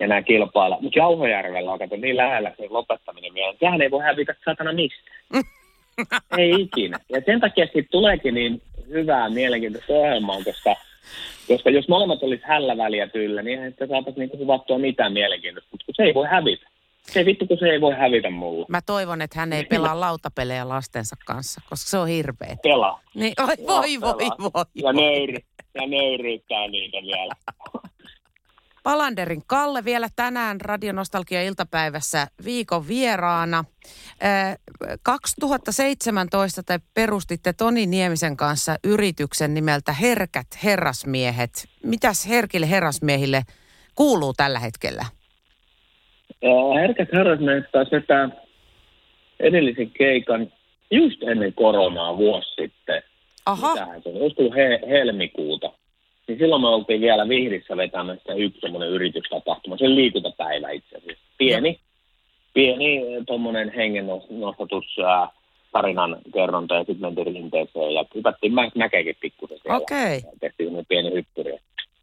Ja 0.00 0.06
nämä 0.06 0.22
kilpailla. 0.22 0.78
Mutta 0.80 0.98
Jauhojärvellä 0.98 1.72
on 1.72 1.78
kato 1.78 1.96
niin 1.96 2.16
lähellä 2.16 2.52
se 2.56 2.66
lopettaminen 2.70 3.34
vielä. 3.34 3.54
Sehän 3.60 3.82
ei 3.82 3.90
voi 3.90 4.02
hävitä 4.02 4.34
satana 4.44 4.72
mistä. 4.72 5.10
ei 6.38 6.50
ikinä. 6.50 6.98
Ja 7.08 7.20
sen 7.26 7.40
takia 7.40 7.64
sitten 7.64 7.86
tuleekin 7.90 8.34
niin 8.34 8.62
hyvää 8.88 9.30
mielenkiintoista 9.30 9.92
ohjelmaa, 9.92 10.44
koska 10.44 10.74
koska 11.48 11.70
jos 11.70 11.88
molemmat 11.88 12.22
olisi 12.22 12.42
hällä 12.46 12.76
väliä 12.76 13.08
tyllä, 13.08 13.42
niin 13.42 13.58
eihän 13.58 13.72
sitä 13.72 13.86
saataisiin 13.86 14.20
niinku 14.20 14.38
huvattua 14.38 14.78
mitään 14.78 15.12
mielenkiintoista, 15.12 15.68
mutta 15.72 15.84
se 15.96 16.02
ei 16.02 16.14
voi 16.14 16.26
hävitä. 16.26 16.66
Se 17.02 17.24
vittu, 17.24 17.46
kun 17.46 17.58
se 17.58 17.66
ei 17.66 17.80
voi 17.80 17.94
hävitä 17.94 18.30
mulle. 18.30 18.66
Mä 18.68 18.82
toivon, 18.82 19.22
että 19.22 19.40
hän 19.40 19.52
ei 19.52 19.64
pelaa 19.64 20.00
lautapelejä 20.00 20.68
lastensa 20.68 21.16
kanssa, 21.26 21.60
koska 21.70 21.90
se 21.90 21.98
on 21.98 22.08
hirveä. 22.08 22.56
Pelaa. 22.62 23.00
Niin, 23.14 23.32
oi, 23.38 23.66
voi, 23.66 24.00
voi, 24.00 24.28
voi, 24.38 24.50
voi. 24.54 24.64
Ja, 24.74 24.92
nöyry, 24.92 25.38
ja 25.74 25.86
nöyryyttää 25.86 26.68
niitä 26.68 26.96
vielä. 27.02 27.32
Palanderin 28.86 29.42
Kalle 29.46 29.84
vielä 29.84 30.08
tänään 30.16 30.60
Radionostalgia 30.60 31.42
iltapäivässä 31.42 32.26
viikon 32.44 32.88
vieraana. 32.88 33.64
2017 35.02 36.62
te 36.62 36.80
perustitte 36.94 37.52
Toni 37.52 37.86
Niemisen 37.86 38.36
kanssa 38.36 38.76
yrityksen 38.84 39.54
nimeltä 39.54 39.92
Herkät 39.92 40.46
herrasmiehet. 40.64 41.50
Mitäs 41.84 42.28
herkille 42.28 42.70
herrasmiehille 42.70 43.42
kuuluu 43.94 44.32
tällä 44.36 44.58
hetkellä? 44.58 45.04
Herkät 46.80 47.08
herrasmiehet 47.12 47.72
taas 47.72 47.88
vetää 47.92 48.28
edellisen 49.40 49.90
keikan 49.90 50.52
just 50.90 51.22
ennen 51.22 51.54
koronaa 51.54 52.16
vuosi 52.16 52.48
sitten. 52.48 53.02
Aha. 53.46 53.72
Mitähän 53.72 54.02
se 54.02 54.08
on? 54.08 54.22
Olisiko 54.22 54.42
he, 54.42 54.80
helmikuuta? 54.88 55.72
Niin 56.28 56.38
silloin 56.38 56.62
me 56.62 56.68
oltiin 56.68 57.00
vielä 57.00 57.28
Vihdissä 57.28 57.76
vetämässä 57.76 58.34
yksi 58.34 58.60
semmoinen 58.60 58.88
yritystapahtuma. 58.88 59.76
Se 59.76 59.88
liikuntapäivä 59.88 60.70
itse 60.70 60.96
asiassa. 60.96 61.24
Pieni, 61.38 61.80
pieni 62.54 63.02
tuommoinen 63.26 63.72
hengen 63.72 64.06
nostatus 64.30 64.84
ää, 65.06 65.28
tarinan 65.72 66.16
kerronta 66.34 66.74
ja 66.74 66.80
sitten 66.80 67.00
mentiin 67.00 67.26
rinteeseen 67.26 67.94
ja 67.94 68.04
hypättiin 68.14 68.54
mä, 68.54 68.70
mäkeäkin 68.74 69.16
pikkusen 69.20 69.58
siellä. 69.62 69.76
Okei. 69.76 70.16
Ja 70.16 70.32
Tehtiin 70.40 70.86
pieni 70.88 71.12
hyppyri. 71.12 71.58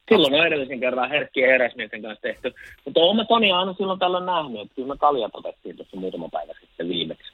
Silloin 0.10 0.34
on 0.34 0.48
edellisen 0.48 0.80
kerran 0.80 1.10
herkkiä 1.10 1.48
heräsmiesten 1.48 2.02
kanssa 2.02 2.22
tehty. 2.22 2.54
Mutta 2.86 3.00
olen 3.00 3.16
mä 3.16 3.26
Toni 3.26 3.52
aina 3.52 3.74
silloin 3.74 4.00
tällöin 4.00 4.26
nähnyt, 4.26 4.62
että 4.62 4.76
kyllä 4.76 4.88
me 4.88 4.98
kaljat 4.98 5.32
otettiin 5.34 5.76
tuossa 5.76 5.98
muutama 5.98 6.30
päivä 6.30 6.54
sitten 6.62 6.90
viimeksi. 6.90 7.34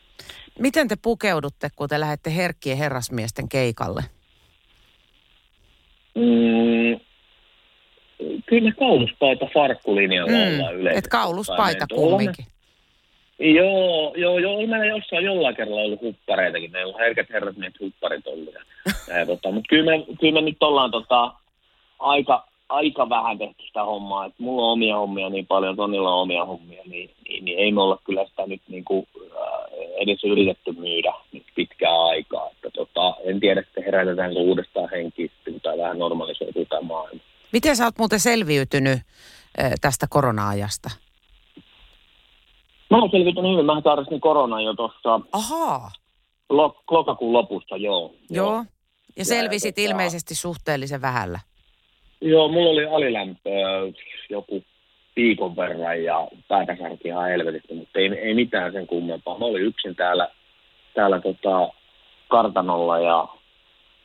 Miten 0.59 0.87
te 0.87 0.95
pukeudutte, 1.01 1.67
kun 1.75 1.89
te 1.89 1.99
lähdette 1.99 2.35
herkkien 2.35 2.77
herrasmiesten 2.77 3.49
keikalle? 3.49 4.01
Mm, 6.15 6.99
kyllä 8.45 8.71
kauluspaita 8.79 9.47
farkkulinjalla 9.53 10.31
mm, 10.31 10.53
ollaan 10.53 10.75
yleisesti. 10.75 10.99
Et 10.99 11.07
kauluspaita 11.07 11.85
kumminkin. 11.95 12.45
Joo, 13.39 14.13
joo, 14.17 14.39
joo, 14.39 14.57
on 14.57 14.69
meillä 14.69 14.85
jossain 14.85 15.25
jollain 15.25 15.55
kerralla 15.55 15.81
ollut 15.81 16.01
huppareitakin. 16.01 16.71
Meillä 16.71 16.93
on 16.93 16.99
herkät 16.99 17.29
herrat 17.29 17.57
niin 17.57 17.73
hupparit 17.79 18.27
ollut. 18.27 18.53
Ja, 18.53 18.61
ja, 19.17 19.25
tota, 19.25 19.51
mutta 19.51 19.67
kyllä 19.69 19.91
me, 19.91 20.05
kyllä 20.19 20.33
me 20.33 20.41
nyt 20.41 20.63
ollaan 20.63 20.91
tota, 20.91 21.33
aika, 21.99 22.47
aika 22.69 23.09
vähän 23.09 23.37
tehty 23.37 23.63
sitä 23.67 23.83
hommaa. 23.83 24.25
Et 24.25 24.33
mulla 24.37 24.65
on 24.65 24.71
omia 24.71 24.97
hommia 24.97 25.29
niin 25.29 25.47
paljon, 25.47 25.75
Tonilla 25.75 26.13
on 26.13 26.21
omia 26.21 26.45
hommia, 26.45 26.81
niin, 26.85 27.09
niin, 27.29 27.45
niin 27.45 27.59
ei 27.59 27.71
me 27.71 27.81
olla 27.81 27.99
kyllä 28.03 28.25
sitä 28.25 28.47
nyt 28.47 28.61
niin 28.67 28.85
kuin, 28.85 29.07
äh, 29.31 29.59
edes 29.99 30.23
yritetty 30.23 30.71
myydä 30.71 31.13
nyt 31.31 31.43
pitkää 31.55 32.01
aikaa. 32.05 32.49
Että, 32.51 32.69
tota, 32.73 33.13
en 33.23 33.39
tiedä, 33.39 33.59
että 33.59 33.81
herätetäänkö 33.85 34.39
uudestaan 34.39 34.89
henkiä 34.89 35.27
tai 35.69 35.77
vähän 35.77 35.99
normalisoituu 35.99 36.65
tämä 36.65 36.81
maailma. 36.81 37.21
Miten 37.53 37.75
sä 37.75 37.83
oot 37.85 37.97
muuten 37.97 38.19
selviytynyt 38.19 38.99
tästä 39.81 40.07
korona-ajasta? 40.09 40.89
Mä 42.89 42.97
oon 42.97 43.09
selviytynyt 43.11 43.51
hyvin. 43.51 43.65
Mä 43.65 43.81
tarvitsin 43.81 44.21
koronan 44.21 44.63
jo 44.63 44.73
tuossa 44.73 45.19
Ahaa. 45.31 45.91
lo- 46.49 46.83
lokakuun 46.91 47.33
lopussa, 47.33 47.77
joo. 47.77 48.13
Joo. 48.29 48.55
Ja 48.55 48.63
Ja, 49.17 49.25
selvisit 49.25 49.77
tota- 49.77 49.81
ilmeisesti 49.81 50.35
suhteellisen 50.35 51.01
vähällä. 51.01 51.39
Joo, 52.21 52.47
mulla 52.47 52.69
oli 52.69 52.85
alilämpöä 52.85 53.69
joku 54.29 54.63
viikon 55.15 55.55
verran 55.55 56.03
ja 56.03 56.27
päätäsärki 56.47 57.07
ihan 57.07 57.29
helvetisti, 57.29 57.73
mutta 57.73 57.99
ei, 57.99 58.07
ei 58.19 58.33
mitään 58.33 58.71
sen 58.73 58.87
kummempaa. 58.87 59.37
Mä 59.39 59.45
olin 59.45 59.63
yksin 59.63 59.95
täällä, 59.95 60.27
täällä 60.95 61.21
tota, 61.21 61.73
kartanolla 62.27 62.99
ja, 62.99 63.27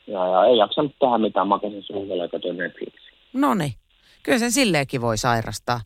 ja, 0.06 0.26
ja 0.26 0.44
ei 0.44 0.56
jaksanut 0.56 0.94
tähän 0.98 1.20
mitään. 1.20 1.48
Makasin 1.48 1.82
suuhella 1.82 2.22
ja 2.22 2.28
katsoin 2.28 2.56
Netflixiä. 2.56 3.12
No 3.32 3.54
niin. 3.54 3.72
Kyllä 4.22 4.38
sen 4.38 4.52
silleenkin 4.52 5.00
voi 5.00 5.18
sairastaa. 5.18 5.80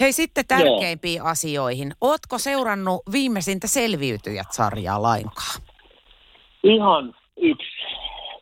Hei 0.00 0.12
sitten 0.12 0.44
tärkeimpiin 0.48 1.22
asioihin. 1.22 1.92
Ootko 2.00 2.38
seurannut 2.38 3.02
viimeisintä 3.12 3.66
Selviytyjät-sarjaa 3.66 5.02
lainkaan? 5.02 5.60
Ihan 6.62 7.14
yksi, 7.36 7.84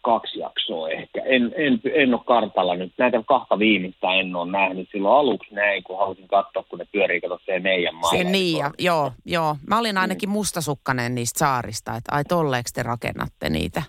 kaksi 0.03 0.39
jaksoa 0.39 0.89
ehkä. 0.89 1.23
En, 1.25 1.55
en, 1.57 1.81
en 1.95 2.15
ole 2.15 2.23
kartalla 2.27 2.77
nyt. 2.77 2.93
Näitä 2.99 3.23
kahta 3.27 3.59
viimeistä 3.59 4.13
en 4.13 4.37
ole 4.37 4.51
nähnyt. 4.51 4.89
Silloin 4.93 5.19
aluksi 5.19 5.55
näin, 5.55 5.83
kun 5.85 5.99
halusin 5.99 6.29
katsoa, 6.29 6.63
kun 6.63 6.79
ne 6.79 6.87
pyörii 6.93 7.21
kato 7.21 7.39
se 7.47 7.59
meidän 7.59 7.95
maalla. 7.95 8.19
Se 8.19 8.25
niin, 8.25 8.59
ja, 8.59 8.71
joo, 8.79 9.13
joo. 9.25 9.57
Mä 9.67 9.79
olin 9.79 9.99
ainakin 9.99 10.29
mustasukkainen 10.29 11.15
niistä 11.15 11.39
saarista, 11.39 11.97
että 11.97 12.13
ai 12.15 12.25
tolleeksi 12.25 12.75
te 12.75 12.83
rakennatte 12.83 13.51
niitä, 13.51 13.83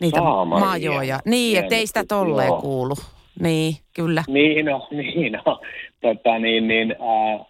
niitä 0.00 0.18
Saamaria. 0.18 0.66
majoja. 0.66 1.18
Niin, 1.24 1.58
että 1.58 1.74
ei 1.74 1.86
sitä 1.86 2.04
tolleen 2.08 2.48
Joo. 2.48 2.60
kuulu. 2.60 2.94
Niin, 3.40 3.76
kyllä. 3.96 4.24
Niin 4.28 4.74
on, 4.74 4.82
niin 4.90 5.38
on. 5.44 5.58
Tota, 6.02 6.38
niin, 6.38 6.68
niin, 6.68 6.90
äh, 6.92 7.46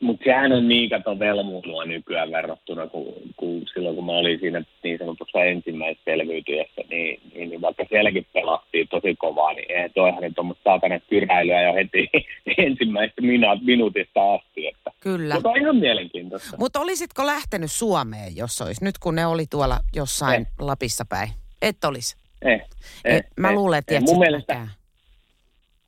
mutta 0.00 0.24
sehän 0.24 0.52
on 0.52 0.68
niin 0.68 0.90
kato 0.90 1.18
velmuilua 1.18 1.84
nykyään 1.84 2.32
verrattuna 2.32 2.86
kuin, 2.86 3.14
kuin 3.36 3.66
silloin, 3.74 3.96
kun 3.96 4.06
mä 4.06 4.12
olin 4.12 4.40
siinä 4.40 4.62
niin 4.82 4.98
sanotussa 4.98 5.44
ensimmäisessä 5.44 6.04
selviytyjässä, 6.04 6.82
niin, 6.90 7.20
niin, 7.34 7.48
niin 7.50 7.60
vaikka 7.60 7.84
sielläkin 7.88 8.26
pelattiin 8.32 8.88
tosi 8.88 9.16
kovaa, 9.16 9.52
niin 9.52 9.72
eihän 9.72 9.90
toihan 9.94 10.22
nyt 10.22 10.34
tuommoista 10.34 10.70
saatana 10.70 11.00
kyräilyä 11.10 11.62
jo 11.62 11.74
heti 11.74 12.08
ensimmäistä 12.66 13.20
minuut, 13.22 13.62
minuutista 13.62 14.34
asti. 14.34 14.66
Että, 14.66 14.90
Kyllä. 15.00 15.34
mutta 15.34 15.48
on 15.48 15.56
ihan 15.60 15.76
mielenkiintoista. 15.76 16.56
Mutta 16.58 16.80
olisitko 16.80 17.26
lähtenyt 17.26 17.70
Suomeen, 17.72 18.36
jos 18.36 18.62
olisi, 18.62 18.84
nyt 18.84 18.98
kun 18.98 19.14
ne 19.14 19.26
oli 19.26 19.46
tuolla 19.50 19.78
jossain 19.96 20.40
Eh. 20.40 20.46
Lapissa 20.58 21.04
päin? 21.08 21.28
Et 21.62 21.84
olisi. 21.84 22.16
Eh, 22.42 22.62
Eh, 23.04 23.24
Mä 23.36 23.52
luulen, 23.52 23.78
että 23.78 23.94
eh. 23.94 24.00
mun 24.00 24.18
mielestä, 24.18 24.68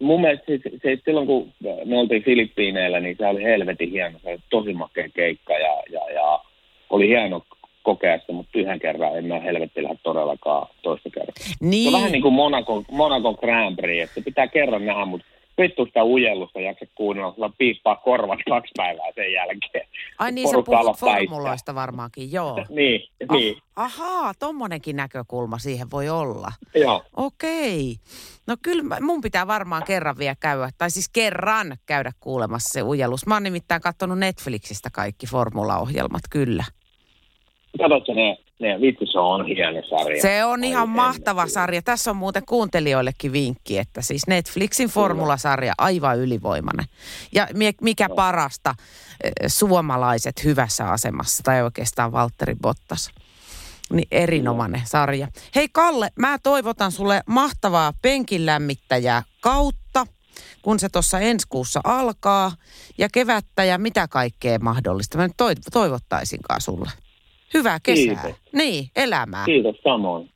mun 0.01 0.21
mielestä 0.21 0.47
siis, 0.47 0.63
se, 0.83 0.99
silloin 1.05 1.27
kun 1.27 1.53
me 1.85 1.99
oltiin 1.99 2.25
Filippiineillä, 2.25 3.01
niin 3.01 3.17
se 3.19 3.27
oli 3.27 3.43
helvetin 3.43 3.91
hieno. 3.91 4.19
Se 4.19 4.29
oli 4.31 4.39
tosi 4.51 4.73
makea 4.73 5.09
keikka 5.15 5.53
ja, 5.53 5.83
ja, 5.93 6.11
ja 6.15 6.39
oli 6.91 7.09
hieno 7.09 7.43
kokea 7.83 8.19
sitä, 8.19 8.33
mutta 8.33 8.59
yhden 8.59 8.79
kerran 8.81 9.19
en 9.19 9.25
mä 9.25 9.41
helvetti 9.41 9.83
lähde 9.83 9.99
todellakaan 10.03 10.69
toista 10.83 11.11
kertaa. 11.11 11.35
Se 11.45 11.55
Niin, 11.61 11.87
on 11.89 11.93
vähän 12.01 12.13
niin 12.13 12.23
kuin 12.23 12.35
Monaco, 12.35 12.85
Monaco 12.91 13.35
Grand 13.35 13.77
Prix, 13.77 14.03
että 14.03 14.15
se 14.15 14.21
pitää 14.21 14.49
kerran 14.49 14.85
nähdä, 14.87 15.05
mutta 15.05 15.27
vittu 15.61 15.87
sitä 15.87 16.05
ujellusta 16.05 16.61
jaksa 16.61 16.87
kuunnella, 16.95 17.35
sulla 17.35 17.53
piippaa 17.59 17.97
korvat 17.97 18.39
kaksi 18.49 18.73
päivää 18.77 19.13
sen 19.15 19.33
jälkeen. 19.33 19.87
ai 20.19 20.33
niin 20.33 20.49
sä 20.49 20.53
porukka 20.53 20.71
puhut 20.73 20.87
alkaa 20.89 21.01
päittää. 21.01 21.27
formuloista 21.31 21.75
varmaankin, 21.75 22.33
joo. 22.33 22.65
Niin, 22.69 23.01
niin, 23.33 23.57
Ah, 23.77 23.85
ahaa, 24.01 24.33
tommonenkin 24.39 24.97
näkökulma 24.97 25.59
siihen 25.59 25.91
voi 25.91 26.09
olla. 26.09 26.53
joo. 26.75 27.03
Okei. 27.17 27.97
No 28.47 28.57
kyllä 28.63 29.01
mun 29.01 29.21
pitää 29.21 29.47
varmaan 29.47 29.83
kerran 29.87 30.19
vielä 30.19 30.37
käydä, 30.41 30.71
tai 30.79 30.91
siis 30.91 31.09
kerran 31.09 31.77
käydä 31.87 32.13
kuulemassa 32.21 32.69
se 32.73 32.83
ujellus. 32.83 33.27
Mä 33.27 33.35
oon 33.35 33.43
nimittäin 33.43 33.81
katsonut 33.81 34.19
Netflixistä 34.19 34.89
kaikki 34.93 35.27
formulaohjelmat, 35.27 36.23
kyllä. 36.31 36.65
Katsotko 37.79 38.15
ne, 38.15 38.37
ne, 38.59 38.81
vittu 38.81 39.07
se 39.13 39.19
on 39.19 39.47
hieno 39.47 39.83
sarja. 39.91 40.23
Se 40.23 40.45
on 40.45 40.61
Ai 40.63 40.69
ihan 40.69 40.83
ennen 40.83 40.97
mahtava 40.97 41.47
sarja. 41.47 41.83
Tässä 41.83 42.11
on 42.11 42.17
muuten 42.17 42.43
kuuntelijoillekin 42.47 43.33
vinkki, 43.33 43.79
että 43.79 44.03
siis 44.03 44.27
Netflixin 44.27 44.89
formulasarja 44.89 45.75
aivan 45.79 46.19
ylivoimainen. 46.19 46.87
Ja 47.33 47.49
mi- 47.55 47.75
mikä 47.81 48.09
No. 48.09 48.15
parasta, 48.15 48.75
eh, 49.25 49.33
suomalaiset 49.47 50.45
hyvässä 50.45 50.89
asemassa, 50.91 51.43
tai 51.43 51.63
oikeastaan 51.63 52.13
Valtteri 52.13 52.55
Bottas. 52.63 53.11
Niin 53.93 54.09
erinomainen 54.11 54.83
sarja. 54.85 55.29
Hei 55.55 55.69
Kalle, 55.73 56.11
mä 56.17 56.39
toivotan 56.43 56.93
sulle 56.93 57.23
mahtavaa 57.27 57.93
penkin 58.03 58.47
lämmittäjää 58.47 59.23
kautta, 59.41 60.07
kun 60.63 60.81
se 60.81 60.89
tuossa 60.89 61.21
ensi 61.21 61.47
kuussa 61.49 61.81
alkaa. 61.85 62.53
Ja 62.99 63.09
kevättä 63.13 63.65
ja 63.65 63.79
mitä 63.79 64.09
kaikkea 64.09 64.59
mahdollista. 64.59 65.19
Mä 65.19 65.23
nyt 65.27 65.37
toiv- 65.43 65.63
toivottaisinkaan 65.73 66.61
sulle. 66.61 66.91
Hyvää 67.55 67.79
kesää. 67.83 68.05
Kiitos. 68.05 68.41
Niin, 68.53 68.91
elämää. 68.97 69.45
Kiitos 69.45 69.77
samoin. 69.85 70.29